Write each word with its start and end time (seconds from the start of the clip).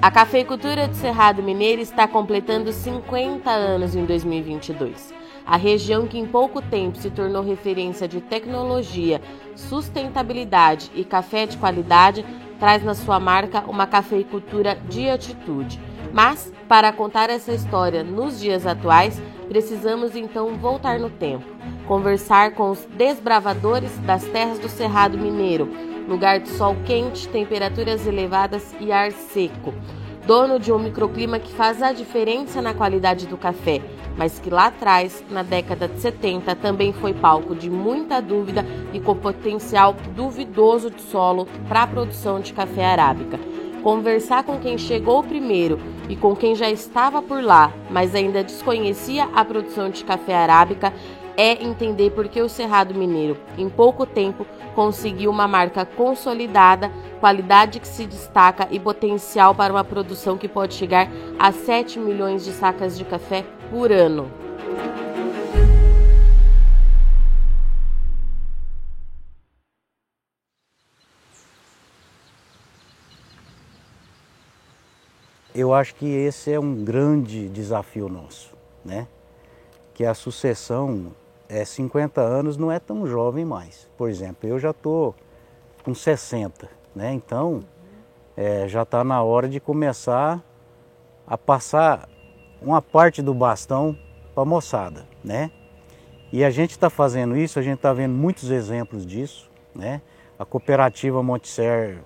A 0.00 0.10
cafeicultura 0.10 0.86
do 0.86 0.94
Cerrado 0.94 1.42
Mineiro 1.42 1.80
está 1.80 2.06
completando 2.06 2.72
50 2.72 3.50
anos 3.50 3.94
em 3.94 4.04
2022. 4.04 5.14
A 5.46 5.56
região 5.56 6.06
que 6.06 6.18
em 6.18 6.26
pouco 6.26 6.60
tempo 6.60 6.98
se 6.98 7.08
tornou 7.10 7.42
referência 7.42 8.06
de 8.06 8.20
tecnologia, 8.20 9.20
sustentabilidade 9.56 10.90
e 10.94 11.04
café 11.04 11.46
de 11.46 11.56
qualidade 11.56 12.24
traz 12.60 12.84
na 12.84 12.94
sua 12.94 13.18
marca 13.18 13.64
uma 13.66 13.86
cafeicultura 13.86 14.78
de 14.88 15.08
atitude. 15.08 15.80
Mas, 16.12 16.52
para 16.68 16.92
contar 16.92 17.30
essa 17.30 17.52
história 17.52 18.04
nos 18.04 18.38
dias 18.38 18.66
atuais, 18.66 19.20
precisamos 19.48 20.14
então 20.14 20.54
voltar 20.56 21.00
no 21.00 21.08
tempo, 21.08 21.46
conversar 21.86 22.52
com 22.52 22.70
os 22.70 22.84
desbravadores 22.96 23.96
das 24.00 24.24
terras 24.24 24.58
do 24.58 24.68
Cerrado 24.68 25.16
Mineiro, 25.16 25.68
lugar 26.06 26.40
de 26.40 26.50
sol 26.50 26.76
quente, 26.84 27.26
temperaturas 27.28 28.06
elevadas 28.06 28.74
e 28.78 28.92
ar 28.92 29.10
seco. 29.10 29.72
Dono 30.26 30.60
de 30.60 30.70
um 30.70 30.78
microclima 30.78 31.38
que 31.38 31.50
faz 31.54 31.82
a 31.82 31.90
diferença 31.90 32.60
na 32.60 32.74
qualidade 32.74 33.26
do 33.26 33.38
café, 33.38 33.80
mas 34.14 34.38
que 34.38 34.50
lá 34.50 34.66
atrás, 34.66 35.24
na 35.30 35.42
década 35.42 35.88
de 35.88 35.98
70, 35.98 36.54
também 36.56 36.92
foi 36.92 37.14
palco 37.14 37.54
de 37.54 37.70
muita 37.70 38.20
dúvida 38.20 38.62
e 38.92 39.00
com 39.00 39.16
potencial 39.16 39.96
duvidoso 40.14 40.90
de 40.90 41.00
solo 41.00 41.46
para 41.66 41.84
a 41.84 41.86
produção 41.86 42.40
de 42.40 42.52
café 42.52 42.84
arábica. 42.84 43.40
Conversar 43.82 44.42
com 44.42 44.58
quem 44.58 44.76
chegou 44.76 45.22
primeiro 45.22 45.78
e 46.08 46.16
com 46.16 46.34
quem 46.34 46.54
já 46.54 46.68
estava 46.68 47.22
por 47.22 47.42
lá, 47.42 47.72
mas 47.90 48.14
ainda 48.14 48.42
desconhecia 48.42 49.28
a 49.34 49.44
produção 49.44 49.88
de 49.88 50.04
café 50.04 50.34
arábica, 50.34 50.92
é 51.36 51.62
entender 51.64 52.10
por 52.10 52.26
que 52.26 52.42
o 52.42 52.48
Cerrado 52.48 52.92
Mineiro, 52.92 53.36
em 53.56 53.68
pouco 53.68 54.04
tempo, 54.04 54.44
conseguiu 54.74 55.30
uma 55.30 55.46
marca 55.46 55.86
consolidada, 55.86 56.90
qualidade 57.20 57.78
que 57.78 57.86
se 57.86 58.06
destaca 58.06 58.66
e 58.72 58.80
potencial 58.80 59.54
para 59.54 59.72
uma 59.72 59.84
produção 59.84 60.36
que 60.36 60.48
pode 60.48 60.74
chegar 60.74 61.08
a 61.38 61.52
7 61.52 62.00
milhões 62.00 62.44
de 62.44 62.50
sacas 62.50 62.98
de 62.98 63.04
café 63.04 63.44
por 63.70 63.92
ano. 63.92 64.47
Eu 75.58 75.74
acho 75.74 75.96
que 75.96 76.06
esse 76.06 76.52
é 76.52 76.60
um 76.60 76.84
grande 76.84 77.48
desafio 77.48 78.08
nosso, 78.08 78.56
né? 78.84 79.08
Que 79.92 80.04
a 80.04 80.14
sucessão 80.14 81.12
é 81.48 81.64
50 81.64 82.20
anos 82.20 82.56
não 82.56 82.70
é 82.70 82.78
tão 82.78 83.04
jovem 83.08 83.44
mais. 83.44 83.90
Por 83.98 84.08
exemplo, 84.08 84.48
eu 84.48 84.56
já 84.60 84.70
estou 84.70 85.16
com 85.82 85.92
60, 85.92 86.70
né? 86.94 87.12
Então 87.12 87.64
é, 88.36 88.68
já 88.68 88.84
está 88.84 89.02
na 89.02 89.20
hora 89.20 89.48
de 89.48 89.58
começar 89.58 90.40
a 91.26 91.36
passar 91.36 92.08
uma 92.62 92.80
parte 92.80 93.20
do 93.20 93.34
bastão 93.34 93.98
para 94.36 94.44
a 94.44 94.46
moçada, 94.46 95.08
né? 95.24 95.50
E 96.30 96.44
a 96.44 96.50
gente 96.50 96.70
está 96.70 96.88
fazendo 96.88 97.36
isso, 97.36 97.58
a 97.58 97.62
gente 97.62 97.78
está 97.78 97.92
vendo 97.92 98.14
muitos 98.14 98.48
exemplos 98.52 99.04
disso, 99.04 99.50
né? 99.74 100.02
A 100.38 100.44
cooperativa 100.44 101.20
Montser 101.20 101.98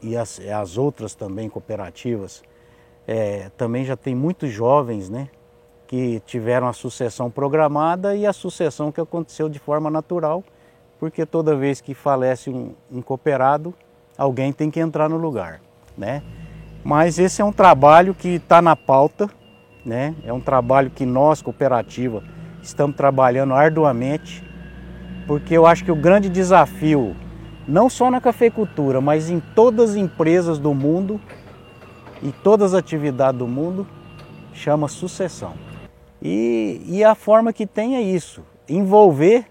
e 0.00 0.16
as, 0.16 0.40
as 0.40 0.78
outras 0.78 1.14
também 1.14 1.50
cooperativas 1.50 2.42
é, 3.10 3.50
também 3.56 3.84
já 3.84 3.96
tem 3.96 4.14
muitos 4.14 4.52
jovens, 4.52 5.10
né? 5.10 5.26
Que 5.88 6.22
tiveram 6.24 6.68
a 6.68 6.72
sucessão 6.72 7.28
programada 7.28 8.14
e 8.14 8.24
a 8.24 8.32
sucessão 8.32 8.92
que 8.92 9.00
aconteceu 9.00 9.48
de 9.48 9.58
forma 9.58 9.90
natural, 9.90 10.44
porque 11.00 11.26
toda 11.26 11.56
vez 11.56 11.80
que 11.80 11.92
falece 11.92 12.50
um, 12.50 12.72
um 12.88 13.02
cooperado, 13.02 13.74
alguém 14.16 14.52
tem 14.52 14.70
que 14.70 14.78
entrar 14.78 15.08
no 15.08 15.16
lugar, 15.16 15.60
né? 15.98 16.22
Mas 16.84 17.18
esse 17.18 17.42
é 17.42 17.44
um 17.44 17.52
trabalho 17.52 18.14
que 18.14 18.28
está 18.28 18.62
na 18.62 18.76
pauta, 18.76 19.28
né? 19.84 20.14
É 20.24 20.32
um 20.32 20.40
trabalho 20.40 20.88
que 20.88 21.04
nós, 21.04 21.42
cooperativa, 21.42 22.22
estamos 22.62 22.94
trabalhando 22.94 23.54
arduamente, 23.54 24.48
porque 25.26 25.52
eu 25.52 25.66
acho 25.66 25.84
que 25.84 25.90
o 25.90 25.96
grande 25.96 26.28
desafio, 26.28 27.16
não 27.66 27.90
só 27.90 28.08
na 28.08 28.20
cafeicultura, 28.20 29.00
mas 29.00 29.28
em 29.28 29.40
todas 29.40 29.90
as 29.90 29.96
empresas 29.96 30.60
do 30.60 30.72
mundo, 30.72 31.20
e 32.22 32.32
todas 32.32 32.74
as 32.74 32.78
atividades 32.78 33.38
do 33.38 33.46
mundo 33.46 33.86
chama 34.52 34.88
sucessão. 34.88 35.54
E, 36.20 36.82
e 36.86 37.02
a 37.02 37.14
forma 37.14 37.52
que 37.52 37.66
tem 37.66 37.96
é 37.96 38.02
isso, 38.02 38.42
envolver, 38.68 39.46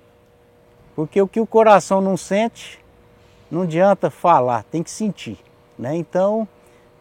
porque 0.96 1.22
o 1.22 1.28
que 1.28 1.40
o 1.40 1.48
coração 1.48 2.00
não 2.00 2.16
sente, 2.16 2.80
não 3.50 3.64
adianta 3.64 4.10
falar, 4.10 4.64
tem 4.64 4.84
que 4.84 4.92
sentir. 4.92 5.38
Né? 5.78 5.96
Então 5.96 6.48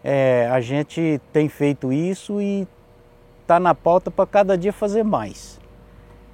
é, 0.03 0.49
a 0.51 0.61
gente 0.61 1.21
tem 1.33 1.49
feito 1.49 1.93
isso 1.93 2.41
e 2.41 2.67
está 3.43 3.61
na 3.61 3.75
pauta 3.75 4.11
para 4.11 4.27
cada 4.27 4.57
dia 4.57 4.73
fazer 4.73 5.03
mais. 5.03 5.59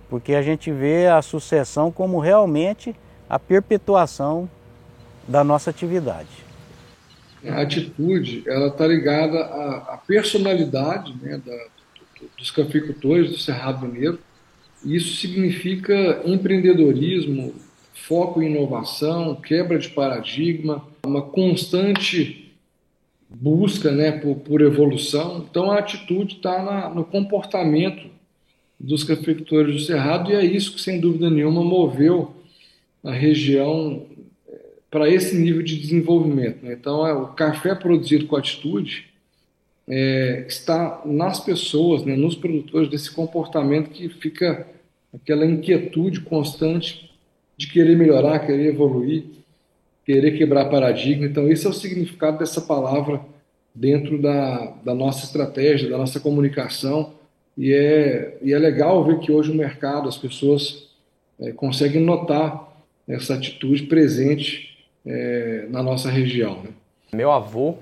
Porque 0.09 0.35
a 0.35 0.43
gente 0.43 0.71
vê 0.71 1.09
a 1.09 1.21
sucessão 1.23 1.91
como 1.91 2.21
realmente 2.21 2.95
a 3.29 3.39
perpetuação 3.39 4.49
da 5.27 5.43
nossa 5.43 5.71
atividade 5.71 6.44
a 7.49 7.61
atitude 7.61 8.43
ela 8.47 8.69
está 8.69 8.87
ligada 8.87 9.39
à, 9.39 9.95
à 9.95 9.97
personalidade 9.97 11.15
né, 11.21 11.41
da, 11.45 11.67
dos 12.39 12.51
cafeicultores 12.51 13.31
do 13.31 13.39
Cerrado 13.39 13.87
Mineiro. 13.87 14.19
Isso 14.85 15.17
significa 15.17 16.23
empreendedorismo, 16.25 17.55
foco 17.93 18.43
em 18.43 18.51
inovação, 18.51 19.35
quebra 19.37 19.79
de 19.79 19.89
paradigma, 19.89 20.87
uma 21.05 21.23
constante 21.23 22.53
busca 23.31 23.91
né, 23.91 24.13
por, 24.13 24.37
por 24.37 24.61
evolução. 24.61 25.47
Então 25.49 25.71
a 25.71 25.79
atitude 25.79 26.35
está 26.37 26.93
no 26.95 27.05
comportamento 27.05 28.09
dos 28.79 29.05
cafeicultores 29.05 29.75
do 29.75 29.81
Cerrado 29.81 30.31
e 30.31 30.35
é 30.35 30.45
isso 30.45 30.75
que, 30.75 30.81
sem 30.81 31.01
dúvida 31.01 31.31
nenhuma, 31.31 31.63
moveu 31.63 32.35
a 33.03 33.13
região 33.13 34.07
para 34.95 35.11
esse 35.11 35.37
nível 35.37 35.61
de 35.61 35.77
desenvolvimento. 35.77 36.65
Né? 36.65 36.75
Então, 36.75 37.05
é, 37.05 37.13
o 37.13 37.27
café 37.27 37.75
produzido 37.75 38.29
com 38.29 38.37
atitude 38.37 39.07
é, 39.89 40.45
está 40.47 41.03
nas 41.05 41.41
pessoas, 41.41 42.05
né, 42.05 42.15
nos 42.15 42.37
produtores, 42.37 42.89
desse 42.89 43.11
comportamento 43.11 43.91
que 43.91 44.09
fica 44.09 44.69
aquela 45.13 45.45
inquietude 45.45 46.21
constante 46.21 47.11
de 47.57 47.67
querer 47.67 47.97
melhorar, 47.97 48.39
querer 48.47 48.67
evoluir, 48.67 49.25
querer 50.07 50.39
quebrar 50.39 50.67
paradigma. 50.67 51.27
Então, 51.27 51.51
esse 51.51 51.67
é 51.67 51.71
o 51.71 51.73
significado 51.73 52.39
dessa 52.39 52.61
palavra 52.61 53.21
dentro 53.75 54.23
da, 54.23 54.75
da 54.85 54.95
nossa 54.95 55.25
estratégia, 55.25 55.91
da 55.91 55.99
nossa 55.99 56.21
comunicação. 56.21 57.15
E 57.59 57.73
é, 57.73 58.39
e 58.41 58.53
é 58.53 58.59
legal 58.61 59.05
ver 59.05 59.19
que 59.19 59.33
hoje 59.33 59.51
o 59.51 59.57
mercado, 59.57 60.09
as 60.09 60.17
pessoas 60.17 60.89
é, 61.41 61.51
conseguem 61.51 62.01
notar 62.01 62.81
essa 63.09 63.35
atitude 63.35 63.83
presente 63.87 64.73
é, 65.07 65.67
na 65.69 65.83
nossa 65.83 66.11
região. 66.11 66.63
Né? 66.63 66.71
Meu 67.13 67.31
avô 67.31 67.77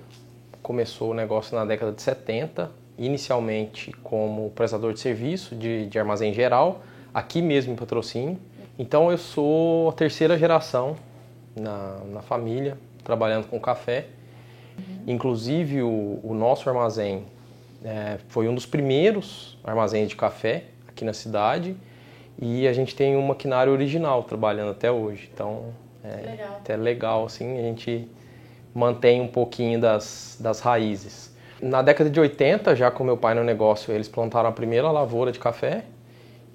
começou 0.62 1.10
o 1.10 1.14
negócio 1.14 1.56
na 1.56 1.64
década 1.64 1.92
de 1.92 2.02
70, 2.02 2.70
inicialmente 2.98 3.92
como 4.02 4.50
prestador 4.50 4.92
de 4.92 5.00
serviço 5.00 5.56
de, 5.56 5.86
de 5.86 5.98
armazém 5.98 6.32
geral, 6.32 6.82
aqui 7.12 7.42
mesmo 7.42 7.72
em 7.72 7.76
patrocínio. 7.76 8.38
Então 8.78 9.10
eu 9.10 9.18
sou 9.18 9.90
a 9.90 9.92
terceira 9.92 10.38
geração 10.38 10.96
na, 11.56 11.98
na 12.12 12.22
família, 12.22 12.78
trabalhando 13.04 13.46
com 13.46 13.58
café. 13.60 14.06
Inclusive 15.06 15.82
o, 15.82 16.20
o 16.22 16.34
nosso 16.34 16.68
armazém 16.68 17.24
é, 17.84 18.18
foi 18.28 18.48
um 18.48 18.54
dos 18.54 18.66
primeiros 18.66 19.58
armazéns 19.64 20.08
de 20.08 20.16
café 20.16 20.64
aqui 20.88 21.04
na 21.04 21.12
cidade 21.12 21.76
e 22.40 22.66
a 22.66 22.72
gente 22.72 22.94
tem 22.94 23.16
um 23.16 23.22
maquinário 23.22 23.72
original 23.72 24.22
trabalhando 24.22 24.70
até 24.70 24.90
hoje. 24.90 25.28
Então 25.32 25.74
é 26.04 26.30
legal. 26.30 26.56
até 26.56 26.76
legal, 26.76 27.24
assim, 27.24 27.58
a 27.58 27.62
gente 27.62 28.08
mantém 28.74 29.20
um 29.20 29.28
pouquinho 29.28 29.80
das, 29.80 30.38
das 30.40 30.60
raízes. 30.60 31.32
Na 31.60 31.80
década 31.82 32.10
de 32.10 32.18
80, 32.18 32.74
já 32.74 32.90
com 32.90 33.04
meu 33.04 33.16
pai 33.16 33.34
no 33.34 33.44
negócio, 33.44 33.92
eles 33.94 34.08
plantaram 34.08 34.48
a 34.48 34.52
primeira 34.52 34.90
lavoura 34.90 35.30
de 35.30 35.38
café 35.38 35.84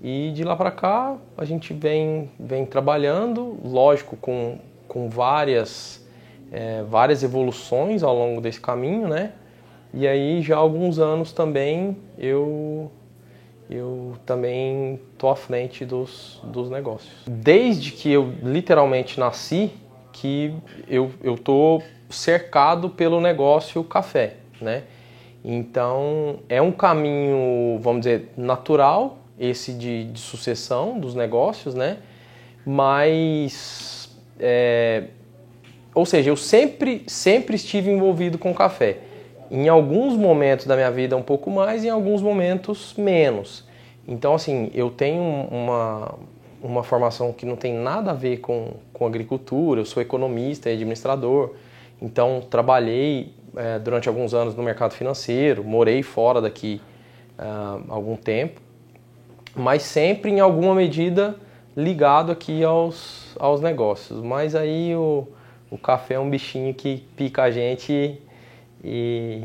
e 0.02 0.32
de 0.32 0.44
lá 0.44 0.56
para 0.56 0.70
cá 0.70 1.16
a 1.38 1.46
gente 1.46 1.74
vem, 1.74 2.30
vem 2.40 2.66
trabalhando, 2.66 3.58
lógico, 3.64 4.18
com, 4.18 4.60
com 4.88 5.10
várias, 5.10 6.06
é, 6.52 6.84
várias 6.84 7.24
evoluções 7.24 8.04
ao 8.04 8.14
longo 8.14 8.42
desse 8.42 8.60
caminho, 8.60 9.08
né? 9.08 9.32
E 9.94 10.06
aí 10.06 10.42
já 10.42 10.56
há 10.56 10.60
alguns 10.60 11.00
anos 11.00 11.32
também 11.32 11.98
eu 12.18 12.92
eu 13.70 14.16
também 14.26 15.00
tô 15.18 15.30
à 15.30 15.36
frente 15.36 15.86
dos, 15.86 16.40
dos 16.44 16.70
negócios. 16.70 17.14
Desde 17.28 17.92
que 17.92 18.12
eu 18.12 18.34
literalmente 18.42 19.20
nasci, 19.20 19.72
que 20.14 20.54
eu, 20.88 21.12
tô 21.38 21.82
cercado 22.10 22.90
pelo 22.90 23.22
negócio 23.22 23.84
café, 23.84 24.38
né? 24.60 24.84
Então 25.44 26.40
é 26.50 26.62
um 26.62 26.72
caminho, 26.72 27.80
vamos 27.80 28.02
dizer, 28.02 28.32
natural, 28.36 29.20
esse 29.40 29.74
de, 29.74 30.06
de 30.06 30.20
sucessão 30.20 31.00
dos 31.00 31.14
negócios, 31.14 31.76
né? 31.76 31.98
Mas, 32.66 34.10
é, 34.40 35.06
ou 35.94 36.06
seja, 36.06 36.30
eu 36.30 36.36
sempre, 36.36 37.04
sempre 37.08 37.56
estive 37.56 37.92
envolvido 37.92 38.38
com 38.38 38.54
café. 38.54 38.98
Em 39.50 39.68
alguns 39.68 40.16
momentos 40.16 40.66
da 40.66 40.76
minha 40.76 40.92
vida 40.92 41.16
um 41.16 41.22
pouco 41.22 41.50
mais, 41.50 41.84
em 41.84 41.90
alguns 41.90 42.22
momentos 42.22 42.94
menos. 42.98 43.66
Então, 44.08 44.34
assim, 44.34 44.72
eu 44.74 44.90
tenho 44.90 45.22
uma, 45.22 46.16
uma 46.62 46.84
formação 46.84 47.34
que 47.34 47.46
não 47.46 47.56
tem 47.56 47.74
nada 47.74 48.12
a 48.12 48.14
ver 48.14 48.38
com, 48.38 48.74
com 48.94 49.06
agricultura, 49.06 49.82
eu 49.82 49.86
sou 49.86 50.02
economista 50.02 50.70
e 50.70 50.74
administrador, 50.74 51.54
então 52.02 52.42
trabalhei 52.50 53.34
é, 53.56 53.80
durante 53.80 54.08
alguns 54.08 54.34
anos 54.34 54.56
no 54.56 54.64
mercado 54.64 54.94
financeiro, 54.94 55.64
morei 55.64 56.04
fora 56.04 56.42
daqui 56.42 56.82
uh, 57.38 57.84
algum 57.90 58.16
tempo, 58.16 58.62
mas 59.56 59.82
sempre 59.82 60.32
em 60.32 60.40
alguma 60.40 60.76
medida 60.76 61.36
ligado 61.76 62.32
aqui 62.32 62.64
aos, 62.64 63.36
aos 63.40 63.62
negócios. 63.62 64.22
Mas 64.22 64.56
aí 64.56 64.96
o, 64.96 65.28
o 65.70 65.78
café 65.78 66.16
é 66.16 66.20
um 66.20 66.30
bichinho 66.30 66.74
que 66.74 67.04
pica 67.16 67.44
a 67.44 67.52
gente 67.52 68.22
e, 68.84 69.44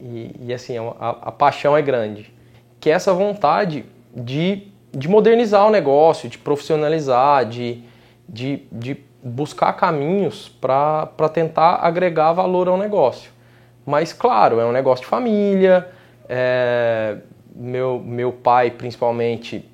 e, 0.00 0.36
e 0.46 0.54
assim, 0.54 0.76
a, 0.78 1.08
a, 1.08 1.32
paixão 1.32 1.76
é 1.76 1.82
grande. 1.82 2.32
Que 2.80 2.90
é 2.90 2.94
essa 2.94 3.12
vontade 3.14 3.84
de, 4.14 4.68
de 4.92 5.08
modernizar 5.08 5.66
o 5.66 5.70
negócio, 5.70 6.28
de 6.28 6.38
profissionalizar, 6.38 7.46
de, 7.46 7.82
de, 8.28 8.62
de 8.70 8.96
buscar 9.22 9.72
caminhos 9.74 10.48
para 10.48 11.28
tentar 11.32 11.76
agregar 11.76 12.32
valor 12.32 12.68
ao 12.68 12.76
negócio. 12.76 13.30
Mas, 13.86 14.12
claro, 14.12 14.60
é 14.60 14.64
um 14.64 14.72
negócio 14.72 15.04
de 15.04 15.08
família, 15.08 15.88
é, 16.28 17.18
meu, 17.54 18.00
meu 18.00 18.32
pai, 18.32 18.70
principalmente, 18.70 19.68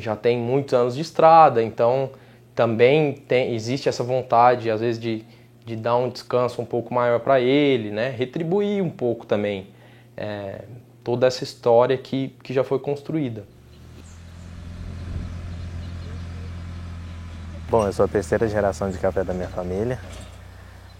já 0.00 0.16
tem 0.16 0.38
muitos 0.38 0.74
anos 0.74 0.94
de 0.94 1.02
estrada, 1.02 1.62
então 1.62 2.10
também 2.54 3.12
tem, 3.12 3.54
existe 3.54 3.88
essa 3.88 4.02
vontade, 4.02 4.70
às 4.70 4.80
vezes, 4.80 5.00
de, 5.00 5.24
de 5.64 5.76
dar 5.76 5.96
um 5.96 6.08
descanso 6.08 6.60
um 6.60 6.64
pouco 6.64 6.92
maior 6.92 7.20
para 7.20 7.40
ele, 7.40 7.90
né? 7.90 8.10
retribuir 8.10 8.82
um 8.82 8.90
pouco 8.90 9.24
também 9.24 9.68
é, 10.16 10.64
toda 11.02 11.26
essa 11.26 11.42
história 11.42 11.96
que, 11.96 12.28
que 12.42 12.52
já 12.52 12.62
foi 12.62 12.78
construída. 12.78 13.44
Bom, 17.70 17.86
eu 17.86 17.92
sou 17.92 18.04
a 18.04 18.08
terceira 18.08 18.46
geração 18.46 18.90
de 18.90 18.98
café 18.98 19.24
da 19.24 19.32
minha 19.32 19.48
família. 19.48 19.98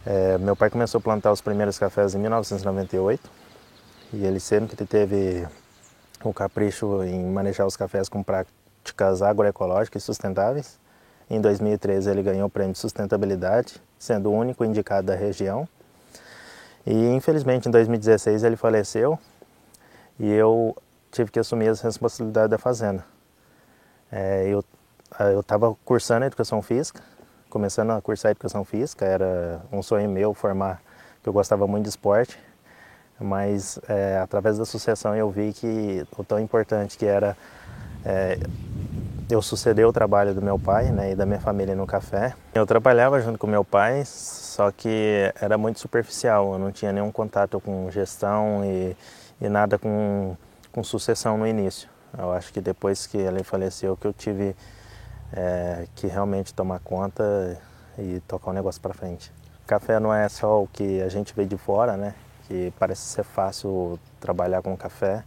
É, 0.07 0.37
meu 0.39 0.57
pai 0.57 0.71
começou 0.71 0.99
a 0.99 1.03
plantar 1.03 1.31
os 1.31 1.41
primeiros 1.41 1.79
cafés 1.79 2.15
em 2.15 2.19
1998 2.19 3.31
e 4.13 4.25
ele 4.25 4.41
sempre 4.41 4.85
teve 4.85 5.47
o 6.23 6.33
capricho 6.33 7.03
em 7.05 7.25
manejar 7.27 7.67
os 7.67 7.77
cafés 7.77 8.09
com 8.09 8.23
práticas 8.23 9.23
agroecológicas 9.23 10.03
e 10.03 10.07
sustentáveis. 10.07 10.79
Em 11.29 11.41
2013 11.41 12.11
ele 12.11 12.23
ganhou 12.23 12.47
o 12.47 12.51
prêmio 12.51 12.73
de 12.73 12.79
sustentabilidade, 12.79 13.81
sendo 14.05 14.31
o 14.31 14.35
único 14.35 14.65
indicado 14.65 15.07
da 15.07 15.15
região. 15.15 15.67
E 16.87 17.09
infelizmente 17.15 17.67
em 17.67 17.71
2016 17.71 18.45
ele 18.45 18.57
faleceu 18.57 19.19
e 20.21 20.31
eu 20.31 20.77
tive 21.11 21.31
que 21.31 21.39
assumir 21.39 21.69
essa 21.69 21.89
responsabilidade 21.89 22.51
da 22.51 22.59
fazenda. 22.59 23.05
É, 24.13 24.47
eu 24.47 24.63
eu 25.21 25.41
estava 25.41 25.75
cursando 25.85 26.25
educação 26.25 26.61
física, 26.61 27.01
começando 27.49 27.93
a 27.93 28.01
cursar 28.01 28.33
educação 28.33 28.65
física, 28.65 29.05
era 29.05 29.63
um 29.71 29.81
sonho 29.81 30.11
meu 30.11 30.35
formar, 30.35 30.83
que 31.23 31.29
eu 31.29 31.33
gostava 31.33 31.69
muito 31.69 31.85
de 31.85 31.91
esporte, 31.91 32.37
mas 33.21 33.79
é, 33.89 34.19
através 34.19 34.59
da 34.59 34.65
sucessão 34.65 35.15
eu 35.15 35.31
vi 35.31 35.53
que 35.53 36.05
o 36.19 36.25
tão 36.25 36.41
importante 36.41 36.99
que 36.99 37.07
era 37.07 37.37
é, 38.05 38.39
eu 39.29 39.41
suceder 39.41 39.87
o 39.87 39.93
trabalho 39.93 40.35
do 40.35 40.43
meu 40.43 40.59
pai 40.59 40.91
né, 40.91 41.13
e 41.13 41.15
da 41.15 41.25
minha 41.25 41.41
família 41.41 41.75
no 41.75 41.87
café. 41.87 42.35
Eu 42.55 42.67
trabalhava 42.67 43.21
junto 43.21 43.39
com 43.39 43.47
meu 43.47 43.65
pai, 43.65 44.05
só 44.05 44.71
que 44.71 45.33
era 45.41 45.57
muito 45.57 45.81
superficial, 45.81 46.53
eu 46.53 46.59
não 46.59 46.71
tinha 46.71 46.93
nenhum 46.93 47.11
contato 47.11 47.61
com 47.61 47.91
gestão 47.91 48.65
e, 48.65 48.97
e 49.41 49.49
nada 49.49 49.79
com, 49.79 50.37
com 50.73 50.85
sucessão 50.85 51.39
no 51.39 51.47
início. 51.47 51.89
Eu 52.17 52.33
acho 52.33 52.53
que 52.53 52.61
depois 52.61 53.07
que 53.07 53.19
ele 53.19 53.43
faleceu 53.43 53.97
que 53.97 54.07
eu 54.07 54.13
tive 54.13 54.55
é, 55.33 55.87
que 55.95 56.07
realmente 56.07 56.55
tomar 56.55 56.79
conta 56.81 57.59
e 57.99 58.21
tocar 58.29 58.51
o 58.51 58.55
negócio 58.55 58.81
para 58.81 58.95
frente. 58.95 59.33
Café 59.67 59.99
não 59.99 60.13
é 60.13 60.29
só 60.29 60.63
o 60.63 60.69
que 60.69 61.01
a 61.01 61.09
gente 61.09 61.35
vê 61.35 61.45
de 61.45 61.57
fora, 61.57 61.97
né? 61.97 62.15
que 62.47 62.73
parece 62.79 63.03
ser 63.03 63.25
fácil 63.25 63.99
trabalhar 64.21 64.63
com 64.63 64.77
café, 64.77 65.25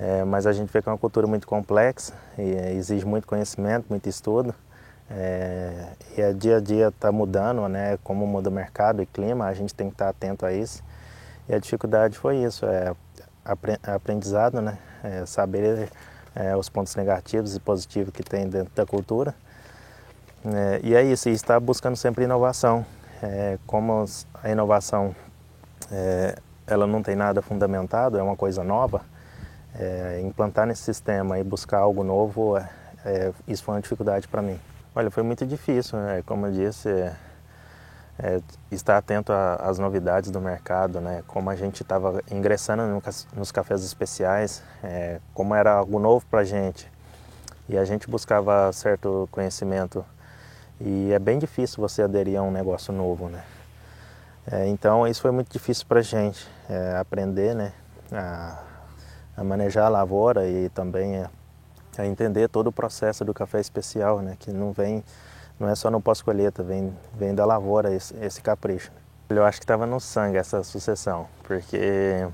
é, 0.00 0.24
mas 0.24 0.46
a 0.46 0.52
gente 0.52 0.72
vê 0.72 0.80
que 0.80 0.88
é 0.88 0.92
uma 0.92 0.98
cultura 0.98 1.26
muito 1.26 1.46
complexa 1.46 2.14
e 2.38 2.42
exige 2.76 3.04
muito 3.04 3.26
conhecimento, 3.26 3.86
muito 3.90 4.08
estudo. 4.08 4.54
É, 5.10 5.88
e 6.16 6.22
a 6.22 6.32
dia 6.32 6.58
a 6.58 6.60
dia 6.60 6.88
está 6.88 7.10
mudando, 7.10 7.66
né? 7.68 7.98
Como 8.04 8.24
muda 8.24 8.48
o 8.48 8.52
mercado 8.52 9.02
e 9.02 9.06
clima, 9.06 9.46
a 9.46 9.54
gente 9.54 9.74
tem 9.74 9.88
que 9.88 9.94
estar 9.94 10.04
tá 10.04 10.10
atento 10.10 10.46
a 10.46 10.52
isso. 10.52 10.84
E 11.48 11.54
a 11.54 11.58
dificuldade 11.58 12.16
foi 12.16 12.36
isso, 12.36 12.64
é 12.64 12.94
aprendizado, 13.82 14.60
né? 14.60 14.78
É 15.02 15.26
saber 15.26 15.90
é, 16.34 16.54
os 16.54 16.68
pontos 16.68 16.94
negativos 16.94 17.56
e 17.56 17.60
positivos 17.60 18.12
que 18.12 18.22
tem 18.22 18.48
dentro 18.48 18.72
da 18.76 18.86
cultura. 18.86 19.34
É, 20.44 20.80
e 20.84 20.94
é 20.94 21.02
isso, 21.02 21.28
e 21.28 21.32
está 21.32 21.58
buscando 21.58 21.96
sempre 21.96 22.22
inovação. 22.22 22.86
É, 23.20 23.58
como 23.66 24.04
a 24.44 24.48
inovação 24.48 25.12
é, 25.90 26.36
ela 26.68 26.86
não 26.86 27.02
tem 27.02 27.16
nada 27.16 27.42
fundamentado, 27.42 28.16
é 28.16 28.22
uma 28.22 28.36
coisa 28.36 28.62
nova, 28.62 29.02
é, 29.74 30.20
implantar 30.22 30.66
nesse 30.66 30.82
sistema 30.82 31.38
e 31.38 31.44
buscar 31.44 31.78
algo 31.78 32.02
novo, 32.04 32.56
é, 32.56 32.68
é 33.04 33.32
isso 33.46 33.62
foi 33.64 33.74
uma 33.74 33.80
dificuldade 33.80 34.28
para 34.28 34.42
mim. 34.42 34.58
Olha, 34.94 35.10
foi 35.10 35.22
muito 35.22 35.46
difícil, 35.46 35.98
né? 35.98 36.22
como 36.26 36.46
eu 36.46 36.52
disse, 36.52 36.88
é, 38.18 38.40
estar 38.70 38.96
atento 38.96 39.32
às 39.32 39.78
novidades 39.78 40.30
do 40.30 40.40
mercado, 40.40 41.00
né? 41.00 41.22
como 41.26 41.50
a 41.50 41.56
gente 41.56 41.82
estava 41.82 42.22
ingressando 42.30 42.82
no, 42.82 43.02
nos 43.36 43.52
cafés 43.52 43.84
especiais, 43.84 44.62
é, 44.82 45.20
como 45.34 45.54
era 45.54 45.72
algo 45.72 45.98
novo 45.98 46.26
para 46.26 46.40
a 46.40 46.44
gente 46.44 46.90
e 47.68 47.76
a 47.76 47.84
gente 47.84 48.08
buscava 48.08 48.72
certo 48.72 49.28
conhecimento 49.30 50.04
e 50.80 51.12
é 51.12 51.18
bem 51.18 51.38
difícil 51.38 51.80
você 51.80 52.02
aderir 52.02 52.38
a 52.38 52.42
um 52.42 52.50
negócio 52.50 52.92
novo, 52.92 53.28
né? 53.28 53.42
É, 54.50 54.66
então 54.68 55.06
isso 55.06 55.20
foi 55.20 55.30
muito 55.30 55.52
difícil 55.52 55.84
para 55.86 55.98
a 55.98 56.02
gente 56.02 56.48
aprender, 56.98 57.54
né? 57.54 57.72
A, 58.10 58.62
a, 59.38 59.44
manejar 59.44 59.86
a 59.86 59.88
lavoura 59.88 60.46
e 60.48 60.68
também 60.70 61.18
a, 61.18 61.30
a, 61.96 62.06
entender 62.06 62.48
todo 62.48 62.66
o 62.66 62.72
processo 62.72 63.24
do 63.24 63.32
café 63.32 63.60
especial, 63.60 64.20
né? 64.20 64.36
Que 64.38 64.52
não 64.52 64.72
vem 64.72 65.04
não 65.58 65.68
é 65.68 65.74
só 65.74 65.90
no 65.90 66.00
pós-colheita, 66.00 66.62
vem, 66.62 66.96
vem 67.14 67.34
da 67.34 67.44
lavoura 67.44 67.92
esse, 67.92 68.14
esse 68.22 68.40
capricho. 68.40 68.92
Eu 69.28 69.44
acho 69.44 69.58
que 69.58 69.64
estava 69.64 69.86
no 69.86 69.98
sangue 69.98 70.38
essa 70.38 70.62
sucessão, 70.62 71.26
porque 71.42 72.28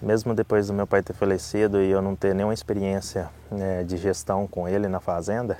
mesmo 0.00 0.34
depois 0.34 0.66
do 0.66 0.74
meu 0.74 0.86
pai 0.86 1.02
ter 1.02 1.14
falecido 1.14 1.80
e 1.80 1.90
eu 1.90 2.02
não 2.02 2.14
ter 2.14 2.34
nenhuma 2.34 2.54
experiência 2.54 3.28
né, 3.50 3.84
de 3.84 3.96
gestão 3.96 4.46
com 4.46 4.68
ele 4.68 4.86
na 4.86 5.00
fazenda, 5.00 5.58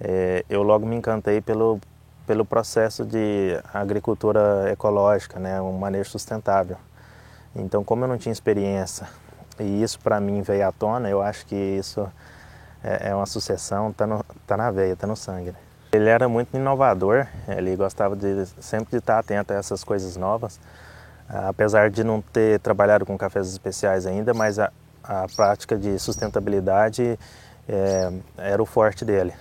é, 0.00 0.44
eu 0.48 0.62
logo 0.62 0.86
me 0.86 0.96
encantei 0.96 1.42
pelo, 1.42 1.78
pelo 2.26 2.44
processo 2.44 3.04
de 3.04 3.60
agricultura 3.72 4.70
ecológica, 4.72 5.38
né, 5.38 5.60
um 5.60 5.78
manejo 5.78 6.10
sustentável. 6.10 6.78
Então, 7.54 7.84
como 7.84 8.04
eu 8.04 8.08
não 8.08 8.16
tinha 8.16 8.32
experiência 8.32 9.06
e 9.60 9.82
isso 9.82 9.98
para 10.00 10.18
mim 10.20 10.42
veio 10.42 10.66
à 10.66 10.72
tona, 10.72 11.08
eu 11.08 11.20
acho 11.20 11.46
que 11.46 11.54
isso 11.54 12.10
é, 12.82 13.10
é 13.10 13.14
uma 13.14 13.26
sucessão, 13.26 13.90
está 13.90 14.06
tá 14.46 14.56
na 14.56 14.70
veia, 14.70 14.94
está 14.94 15.06
no 15.06 15.16
sangue. 15.16 15.50
Né? 15.50 15.56
Ele 15.92 16.08
era 16.08 16.28
muito 16.28 16.56
inovador, 16.56 17.26
ele 17.48 17.76
gostava 17.76 18.16
de 18.16 18.46
sempre 18.60 18.90
de 18.92 18.96
estar 18.98 19.18
atento 19.18 19.52
a 19.52 19.56
essas 19.56 19.84
coisas 19.84 20.16
novas, 20.16 20.60
apesar 21.28 21.90
de 21.90 22.02
não 22.02 22.20
ter 22.20 22.60
trabalhado 22.60 23.04
com 23.04 23.16
cafés 23.18 23.48
especiais 23.48 24.06
ainda, 24.06 24.32
mas 24.32 24.58
a, 24.58 24.72
a 25.02 25.26
prática 25.34 25.76
de 25.76 25.98
sustentabilidade 25.98 27.18
é, 27.68 28.12
era 28.38 28.62
o 28.62 28.66
forte 28.66 29.04
dele. 29.04 29.32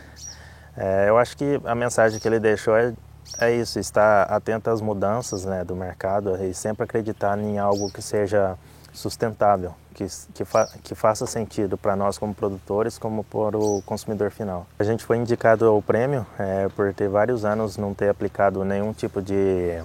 É, 0.75 1.09
eu 1.09 1.17
acho 1.17 1.35
que 1.35 1.59
a 1.65 1.75
mensagem 1.75 2.19
que 2.19 2.27
ele 2.27 2.39
deixou 2.39 2.75
é, 2.75 2.93
é 3.39 3.51
isso, 3.51 3.79
estar 3.79 4.23
atento 4.23 4.69
às 4.69 4.81
mudanças 4.81 5.45
né, 5.45 5.63
do 5.63 5.75
mercado 5.75 6.35
e 6.43 6.53
sempre 6.53 6.83
acreditar 6.83 7.38
em 7.38 7.59
algo 7.59 7.91
que 7.91 8.01
seja 8.01 8.57
sustentável, 8.93 9.74
que, 9.93 10.05
que, 10.34 10.46
fa 10.46 10.67
que 10.84 10.96
faça 10.96 11.25
sentido 11.25 11.77
para 11.77 11.96
nós 11.96 12.17
como 12.17 12.34
produtores, 12.34 12.98
como 12.98 13.24
para 13.24 13.58
o 13.58 13.81
consumidor 13.86 14.31
final. 14.31 14.65
A 14.77 14.84
gente 14.84 15.03
foi 15.03 15.17
indicado 15.17 15.65
ao 15.65 15.81
prêmio 15.81 16.25
é, 16.38 16.67
por 16.69 16.93
ter 16.93 17.10
vários 17.10 17.46
anos 17.46 17.77
não 17.77 17.93
ter 17.93 18.10
aplicado 18.10 18.63
nenhum 18.63 18.93
tipo 18.93 19.22
de 19.22 19.81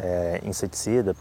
é, 0.00 0.40
inseticida, 0.44 1.14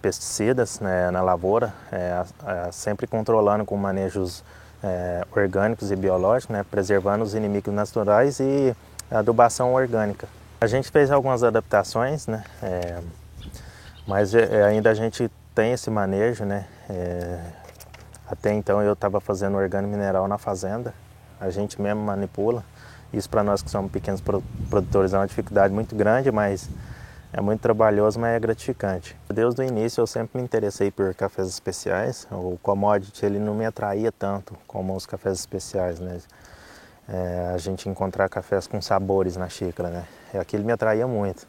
pesticidas 0.00 0.80
né, 0.80 1.10
na 1.10 1.22
lavoura, 1.22 1.72
é, 1.90 2.24
sempre 2.70 3.06
controlando 3.06 3.64
com 3.64 3.76
manejos 3.76 4.44
é, 4.82 5.24
orgânicos 5.34 5.90
e 5.90 5.96
biológicos, 5.96 6.54
né, 6.54 6.64
preservando 6.70 7.24
os 7.24 7.34
inimigos 7.34 7.74
naturais 7.74 8.38
e 8.40 8.74
adubação 9.10 9.74
orgânica. 9.74 10.28
A 10.60 10.66
gente 10.66 10.90
fez 10.90 11.10
algumas 11.10 11.42
adaptações, 11.42 12.26
né, 12.26 12.44
é, 12.62 12.98
mas 14.06 14.34
é, 14.34 14.64
ainda 14.64 14.90
a 14.90 14.94
gente 14.94 15.30
tem 15.58 15.72
esse 15.72 15.90
manejo, 15.90 16.44
né? 16.44 16.66
É, 16.88 17.40
até 18.30 18.52
então 18.52 18.80
eu 18.80 18.92
estava 18.92 19.20
fazendo 19.20 19.56
orgânico 19.56 19.90
mineral 19.90 20.28
na 20.28 20.38
fazenda, 20.38 20.94
a 21.40 21.50
gente 21.50 21.82
mesmo 21.82 22.00
manipula. 22.00 22.62
Isso 23.12 23.28
para 23.28 23.42
nós 23.42 23.60
que 23.60 23.68
somos 23.68 23.90
pequenos 23.90 24.22
produtores 24.70 25.12
é 25.12 25.18
uma 25.18 25.26
dificuldade 25.26 25.74
muito 25.74 25.96
grande, 25.96 26.30
mas 26.30 26.70
é 27.32 27.40
muito 27.40 27.60
trabalhoso, 27.60 28.20
mas 28.20 28.36
é 28.36 28.38
gratificante. 28.38 29.16
Desde 29.28 29.60
o 29.60 29.64
início 29.64 30.00
eu 30.00 30.06
sempre 30.06 30.38
me 30.38 30.44
interessei 30.44 30.92
por 30.92 31.12
cafés 31.12 31.48
especiais. 31.48 32.28
O 32.30 32.56
commodity 32.62 33.26
ele 33.26 33.40
não 33.40 33.52
me 33.52 33.66
atraía 33.66 34.12
tanto 34.12 34.56
como 34.64 34.94
os 34.94 35.06
cafés 35.06 35.40
especiais, 35.40 35.98
né? 35.98 36.20
É, 37.08 37.50
a 37.52 37.58
gente 37.58 37.88
encontrar 37.88 38.28
cafés 38.28 38.68
com 38.68 38.80
sabores 38.80 39.36
na 39.36 39.48
xícara, 39.48 39.88
né? 39.88 40.04
Aquilo 40.38 40.62
me 40.62 40.70
atraía 40.70 41.08
muito. 41.08 41.48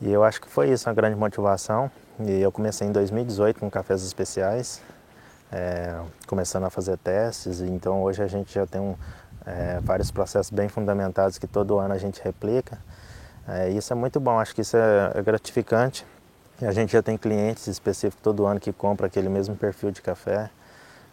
E 0.00 0.12
eu 0.12 0.22
acho 0.22 0.40
que 0.40 0.48
foi 0.48 0.70
isso 0.70 0.88
a 0.88 0.92
grande 0.92 1.16
motivação. 1.16 1.90
E 2.20 2.40
eu 2.40 2.50
comecei 2.50 2.88
em 2.88 2.92
2018 2.92 3.60
com 3.60 3.70
cafés 3.70 4.02
especiais, 4.02 4.80
é, 5.52 6.00
começando 6.26 6.64
a 6.64 6.70
fazer 6.70 6.96
testes. 6.96 7.60
Então 7.60 8.02
hoje 8.02 8.22
a 8.22 8.26
gente 8.26 8.54
já 8.54 8.66
tem 8.66 8.80
um, 8.80 8.94
é, 9.44 9.78
vários 9.82 10.10
processos 10.10 10.50
bem 10.50 10.68
fundamentados 10.68 11.38
que 11.38 11.46
todo 11.46 11.78
ano 11.78 11.92
a 11.92 11.98
gente 11.98 12.22
replica. 12.22 12.78
É, 13.46 13.68
isso 13.70 13.92
é 13.92 13.96
muito 13.96 14.18
bom, 14.18 14.40
acho 14.40 14.54
que 14.54 14.62
isso 14.62 14.76
é, 14.76 15.12
é 15.14 15.22
gratificante. 15.22 16.06
A 16.60 16.72
gente 16.72 16.92
já 16.92 17.02
tem 17.02 17.18
clientes 17.18 17.66
específicos 17.66 18.22
todo 18.22 18.46
ano 18.46 18.58
que 18.58 18.72
compram 18.72 19.06
aquele 19.06 19.28
mesmo 19.28 19.54
perfil 19.54 19.90
de 19.90 20.00
café, 20.00 20.48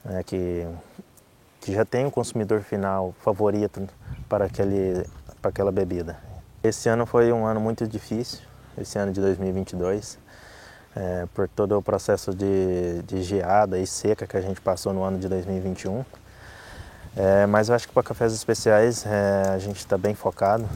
né, 0.06 0.24
que, 0.24 0.66
que 1.60 1.74
já 1.74 1.84
tem 1.84 2.06
um 2.06 2.10
consumidor 2.10 2.62
final 2.62 3.14
favorito 3.20 3.86
para, 4.30 4.46
aquele, 4.46 5.06
para 5.42 5.50
aquela 5.50 5.72
bebida. 5.72 6.18
Esse 6.64 6.88
ano 6.88 7.06
foi 7.06 7.30
um 7.34 7.46
ano 7.46 7.60
muito 7.60 7.86
difícil, 7.86 8.40
esse 8.78 8.98
ano 8.98 9.12
de 9.12 9.20
2022, 9.20 10.18
é, 10.96 11.26
por 11.34 11.48
todo 11.48 11.78
o 11.78 11.82
processo 11.82 12.34
de, 12.34 13.02
de 13.04 13.24
geada 13.24 13.80
e 13.80 13.88
seca 13.88 14.28
que 14.28 14.38
a 14.38 14.42
gente 14.42 14.62
passou 14.62 14.94
no 14.94 15.04
ano 15.04 15.18
de 15.18 15.28
2021. 15.28 16.04
É, 17.16 17.46
mas 17.46 17.70
eu 17.70 17.76
acho 17.76 17.88
que 17.88 17.94
para 17.94 18.04
cafés 18.04 18.34
especiais 18.34 19.06
é, 19.06 19.50
a 19.50 19.60
gente 19.60 19.78
está 19.78 19.98
bem 19.98 20.16
focado. 20.16 20.68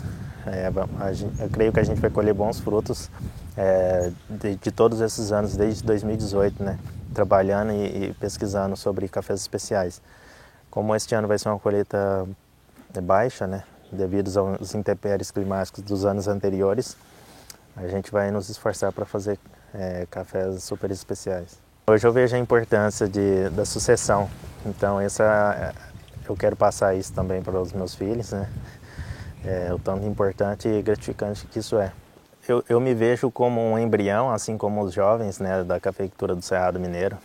É, 0.45 1.13
gente, 1.13 1.41
eu 1.41 1.49
creio 1.49 1.73
que 1.73 1.79
a 1.79 1.83
gente 1.83 1.99
vai 1.99 2.09
colher 2.09 2.33
bons 2.33 2.59
frutos 2.59 3.09
é, 3.55 4.11
de, 4.29 4.55
de, 4.55 4.71
todos 4.71 5.01
esses 5.01 5.31
anos, 5.31 5.57
desde 5.57 5.83
2018, 5.83 6.63
né? 6.63 6.79
trabalhando 7.13 7.71
e, 7.71 8.09
e, 8.09 8.13
pesquisando 8.13 8.77
sobre 8.77 9.07
cafés 9.07 9.41
especiais. 9.41 10.01
Como 10.69 10.95
este 10.95 11.15
ano 11.15 11.27
vai 11.27 11.39
ser 11.39 11.49
uma 11.49 11.59
colheita 11.59 12.27
baixa, 13.01 13.47
né? 13.47 13.63
devido 13.91 14.29
aos 14.37 14.75
intempéries 14.75 15.31
climáticos 15.31 15.81
dos 15.81 16.05
anos 16.05 16.27
anteriores, 16.27 16.97
a 17.75 17.87
gente 17.87 18.11
vai 18.11 18.31
nos 18.31 18.49
esforçar 18.49 18.91
para 18.91 19.05
fazer 19.05 19.39
é, 19.77 20.07
cafés 20.09 20.63
super 20.63 20.91
especiais. 20.91 21.59
Hoje 21.87 22.05
eu 22.05 22.11
vejo 22.11 22.35
a 22.35 22.39
importância 22.39 23.07
de, 23.07 23.49
da 23.51 23.63
sucessão, 23.63 24.29
então 24.65 24.99
essa 24.99 25.73
eu 26.27 26.35
quero 26.35 26.55
passar 26.55 26.95
isso 26.95 27.13
também 27.13 27.41
para 27.41 27.57
os 27.59 27.71
meus 27.71 27.95
filhos, 27.95 28.31
né? 28.31 28.49
É, 29.45 29.73
o 29.73 29.79
tanto 29.79 30.05
importante 30.05 30.67
e 30.67 30.81
gratificante 30.81 31.47
que 31.47 31.59
isso 31.59 31.77
é. 31.77 31.93
Eu, 32.47 32.63
eu 32.67 32.79
me 32.79 32.93
vejo 32.93 33.31
como 33.31 33.61
um 33.61 33.79
embrião, 33.79 34.31
assim 34.31 34.57
como 34.57 34.81
os 34.81 34.93
jovens 34.93 35.39
né, 35.39 35.63
da 35.63 35.79
cafeicultura 35.79 36.35
do 36.35 36.41
Cerrado 36.41 36.79
Mineiro. 36.79 37.17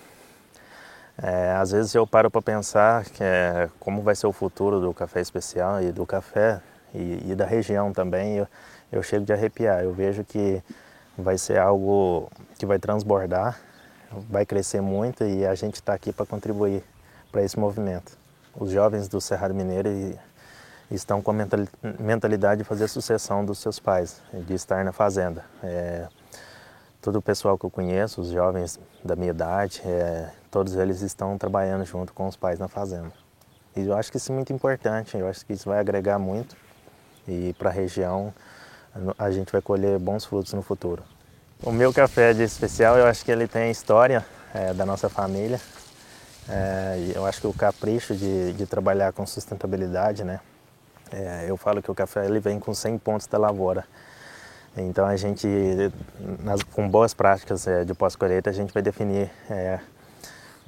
É, 1.21 1.53
às 1.53 1.73
vezes 1.73 1.95
eu 1.95 2.07
paro 2.07 2.31
para 2.31 2.43
pensar 2.43 3.05
que 3.05 3.23
é, 3.23 3.69
como 3.81 4.03
vai 4.03 4.15
ser 4.15 4.27
o 4.27 4.33
futuro 4.33 4.81
do 4.81 4.93
café 4.95 5.21
especial 5.21 5.83
e 5.83 5.91
do 5.93 6.07
café 6.07 6.61
e, 6.95 7.31
e 7.31 7.35
da 7.35 7.45
região 7.45 7.93
também. 7.93 8.37
Eu, 8.37 8.49
eu 8.91 9.03
chego 9.03 9.25
de 9.25 9.33
arrepiar. 9.33 9.83
Eu 9.83 9.93
vejo 9.93 10.23
que 10.25 10.63
vai 11.17 11.39
ser 11.39 11.59
algo 11.59 12.31
que 12.59 12.67
vai 12.67 12.79
transbordar, 12.79 13.61
vai 14.31 14.45
crescer 14.45 14.81
muito 14.81 15.25
e 15.25 15.47
a 15.47 15.55
gente 15.55 15.75
está 15.75 15.95
aqui 15.95 16.13
para 16.13 16.27
contribuir 16.27 16.83
para 17.31 17.43
esse 17.43 17.59
movimento 17.59 18.23
os 18.55 18.71
jovens 18.71 19.09
do 19.09 19.21
Cerrado 19.21 19.55
Mineiro 19.55 19.89
estão 20.91 21.23
com 21.23 21.31
a 21.31 21.35
mentalidade 21.99 22.63
de 22.63 22.65
fazer 22.65 22.87
sucessão 22.89 23.45
dos 23.45 23.59
seus 23.59 23.79
pais, 23.79 24.21
de 24.33 24.55
estar 24.55 24.85
na 24.85 24.93
fazenda. 24.93 25.45
É, 25.63 26.07
todo 27.01 27.17
o 27.17 27.23
pessoal 27.23 27.57
que 27.57 27.65
eu 27.65 27.71
conheço, 27.71 28.21
os 28.21 28.29
jovens 28.29 28.79
da 29.03 29.17
minha 29.17 29.31
idade, 29.31 29.81
é, 29.85 30.31
todos 30.51 30.75
eles 30.77 31.01
estão 31.01 31.39
trabalhando 31.39 31.85
junto 31.85 32.13
com 32.13 32.27
os 32.27 32.37
pais 32.37 32.59
na 32.59 32.69
fazenda. 32.69 33.13
E 33.75 33.87
eu 33.87 33.97
acho 33.97 34.11
que 34.11 34.19
isso 34.19 34.31
é 34.31 34.35
muito 34.35 34.53
importante, 34.53 35.17
eu 35.17 35.27
acho 35.27 35.47
que 35.47 35.55
isso 35.55 35.69
vai 35.69 35.79
agregar 35.79 36.19
muito 36.19 36.55
e 37.27 37.55
para 37.59 37.71
a 37.71 37.73
região 37.73 38.35
a 39.19 39.31
gente 39.31 39.51
vai 39.51 39.63
colher 39.63 39.99
bons 39.99 40.25
frutos 40.25 40.53
no 40.53 40.63
futuro. 40.63 41.03
O 41.63 41.71
meu 41.71 41.93
café 41.93 42.33
de 42.33 42.43
especial, 42.43 42.99
eu 42.99 43.07
acho 43.07 43.25
que 43.25 43.31
ele 43.31 43.47
tem 43.47 43.63
a 43.63 43.71
história 43.71 44.25
é, 44.53 44.75
da 44.75 44.85
nossa 44.85 45.09
família, 45.09 45.61
é, 46.49 47.13
eu 47.15 47.25
acho 47.25 47.41
que 47.41 47.47
o 47.47 47.53
capricho 47.53 48.15
de, 48.15 48.53
de 48.53 48.67
trabalhar 48.67 49.13
com 49.13 49.25
sustentabilidade, 49.25 50.25
né? 50.25 50.41
É, 51.13 51.45
eu 51.47 51.57
falo 51.57 51.83
que 51.83 51.91
o 51.91 51.95
café 51.95 52.25
ele 52.25 52.41
vem 52.41 52.59
com 52.59 52.75
100 52.75 52.99
pontos 52.99 53.27
da 53.27 53.39
lavoura. 53.39 53.85
Então 54.77 55.07
a 55.07 55.17
gente, 55.17 55.47
nas, 56.43 56.63
com 56.63 56.89
boas 56.89 57.13
práticas 57.13 57.67
é, 57.67 57.85
de 57.85 57.93
pós-colheita, 57.95 58.49
a 58.49 58.53
gente 58.53 58.73
vai 58.73 58.83
definir 58.83 59.31
é, 59.51 59.79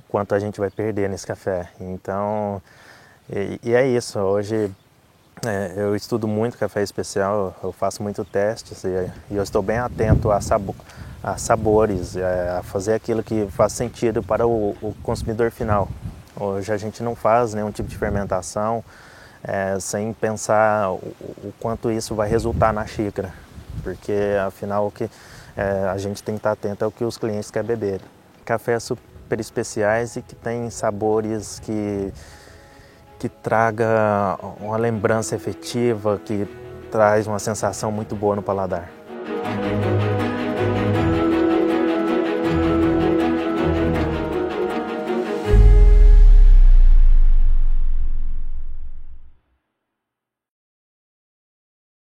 quanto 0.09 0.35
a 0.35 0.39
gente 0.39 0.61
vai 0.61 0.71
perder 0.71 1.09
nesse 1.09 1.27
café. 1.27 1.71
Então, 1.81 2.63
e, 3.29 3.59
e 3.63 3.75
é 3.75 3.87
isso. 3.87 4.19
Hoje 4.19 4.71
é, 5.47 5.75
eu 5.77 5.95
estudo 5.95 6.27
muito 6.27 6.57
café 6.57 6.83
especial, 6.83 7.57
eu 7.63 7.73
faço 7.73 8.03
muito 8.03 8.25
testes 8.25 8.85
e, 8.85 9.11
e 9.31 9.37
eu 9.37 9.43
estou 9.43 9.63
bem 9.63 9.79
atento 9.79 10.31
a 10.31 10.41
sabor 10.41 10.75
a 11.25 11.39
sabores, 11.39 12.17
é, 12.17 12.51
a 12.59 12.63
fazer 12.63 12.93
aquilo 12.93 13.23
que 13.23 13.47
faz 13.51 13.73
sentido 13.73 14.23
para 14.23 14.47
o, 14.47 14.77
o 14.83 14.95
consumidor 15.03 15.51
final. 15.51 15.89
Hoje 16.39 16.71
a 16.71 16.77
gente 16.77 17.03
não 17.03 17.17
faz 17.17 17.55
nenhum 17.55 17.71
tipo 17.71 17.89
de 17.89 17.97
fermentação 17.97 18.85
é, 19.43 19.79
sem 19.81 20.13
pensar 20.13 20.91
o, 20.91 20.97
o, 20.97 21.55
quanto 21.59 21.91
isso 21.91 22.15
vai 22.15 22.29
resultar 22.29 22.75
na 22.75 22.87
xícara, 22.87 23.33
porque 23.83 24.13
afinal 24.47 24.89
o 24.89 24.91
que 24.91 25.09
é, 25.57 25.89
a 25.89 25.97
gente 25.97 26.23
tem 26.23 26.35
que 26.35 26.41
estar 26.41 26.53
atento 26.53 26.85
ao 26.85 26.91
que 26.91 27.05
os 27.05 27.17
clientes 27.17 27.51
querem 27.51 27.69
beber. 27.69 28.03
Cafés 28.45 28.83
super 28.83 29.41
especiais 29.41 30.17
e 30.17 30.23
que 30.23 30.35
tem 30.35 30.69
sabores 30.69 31.59
que 31.61 32.13
que 33.19 33.29
traga 33.29 34.39
uma 34.61 34.77
lembrança 34.77 35.35
efetiva, 35.35 36.21
que 36.25 36.47
traz 36.91 37.27
uma 37.27 37.39
sensação 37.39 37.91
muito 37.91 38.15
boa 38.15 38.37
no 38.37 38.43
paladar. 38.43 38.89